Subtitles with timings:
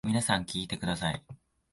[0.03, 1.23] 皆さん聞いてください。